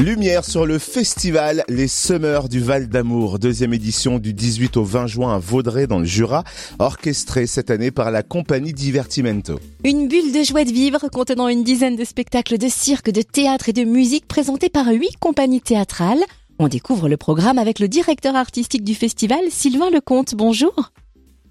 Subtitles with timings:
[0.00, 5.06] Lumière sur le festival Les Semeurs du Val d'Amour, deuxième édition du 18 au 20
[5.06, 6.42] juin à Vaudrey dans le Jura,
[6.78, 9.60] orchestrée cette année par la compagnie Divertimento.
[9.84, 13.68] Une bulle de joie de vivre contenant une dizaine de spectacles de cirque, de théâtre
[13.68, 16.24] et de musique présentés par huit compagnies théâtrales.
[16.58, 20.34] On découvre le programme avec le directeur artistique du festival, Sylvain Lecomte.
[20.34, 20.92] Bonjour.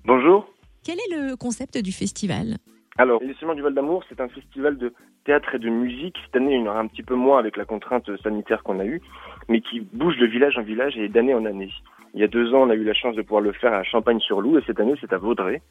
[0.05, 0.47] Bonjour.
[0.83, 2.57] Quel est le concept du festival?
[2.99, 4.91] Alors, Les Semeurs du Val d'Amour, c'est un festival de
[5.23, 6.17] théâtre et de musique.
[6.25, 8.81] Cette année, il y en aura un petit peu moins avec la contrainte sanitaire qu'on
[8.81, 9.01] a eue,
[9.47, 11.71] mais qui bouge de village en village et d'année en année.
[12.13, 13.83] Il y a deux ans, on a eu la chance de pouvoir le faire à
[13.83, 15.61] Champagne-sur-Loup et cette année, c'est à Vaudrey.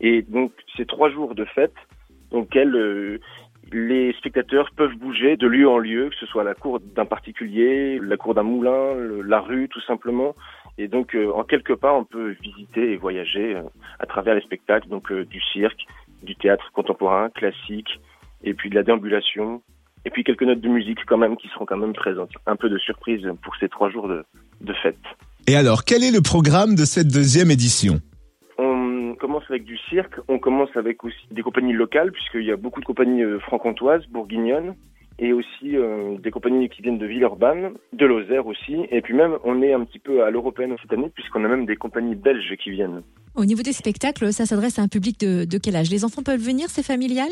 [0.00, 1.74] Et donc, c'est trois jours de fête
[2.30, 3.18] dans lesquels euh,
[3.72, 7.98] les spectateurs peuvent bouger de lieu en lieu, que ce soit la cour d'un particulier,
[7.98, 10.34] la cour d'un moulin, la rue, tout simplement.
[10.78, 13.62] Et donc, euh, en quelques pas, on peut visiter et voyager euh,
[13.98, 15.84] à travers les spectacles, donc euh, du cirque,
[16.22, 18.00] du théâtre contemporain, classique,
[18.42, 19.62] et puis de la déambulation,
[20.04, 22.30] et puis quelques notes de musique quand même qui seront quand même présentes.
[22.46, 24.24] Un peu de surprise pour ces trois jours de,
[24.60, 24.96] de fête.
[25.46, 28.00] Et alors, quel est le programme de cette deuxième édition?
[28.58, 32.56] On commence avec du cirque, on commence avec aussi des compagnies locales, puisqu'il y a
[32.56, 34.74] beaucoup de compagnies euh, franc-comtoises, bourguignonnes,
[35.20, 39.36] et aussi euh, des compagnies qui viennent de Villeurbanne, de Lozère aussi, et puis même
[39.44, 42.56] on est un petit peu à l'européenne cette année, puisqu'on a même des compagnies belges
[42.56, 43.02] qui viennent.
[43.36, 45.90] Au niveau des spectacles, ça s'adresse à un public de, de quel âge?
[45.90, 47.28] Les enfants peuvent venir, c'est familial?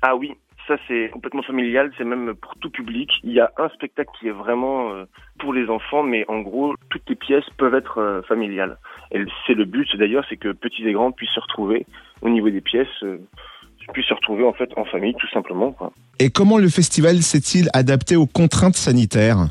[0.00, 0.32] Ah oui,
[0.66, 3.10] ça c'est complètement familial, c'est même pour tout public.
[3.22, 5.04] Il y a un spectacle qui est vraiment euh,
[5.38, 8.78] pour les enfants, mais en gros, toutes les pièces peuvent être euh, familiales.
[9.12, 11.84] Et c'est le but d'ailleurs, c'est que petits et grands puissent se retrouver
[12.22, 13.04] au niveau des pièces,
[13.90, 15.72] puissent se retrouver en fait en famille tout simplement.
[15.72, 15.92] Quoi.
[16.18, 19.48] Et comment le festival s'est-il adapté aux contraintes sanitaires?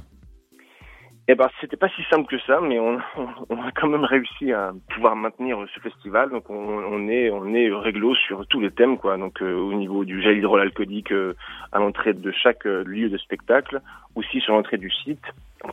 [1.32, 4.72] Eh ben, c'était pas si simple que ça, mais on, a quand même réussi à
[4.96, 6.32] pouvoir maintenir ce festival.
[6.32, 9.16] Donc, on, on est, on est réglo sur tous les thèmes, quoi.
[9.16, 11.36] Donc, euh, au niveau du gel hydroalcoolique euh,
[11.72, 13.80] à l'entrée de chaque euh, lieu de spectacle,
[14.16, 15.24] aussi sur l'entrée du site,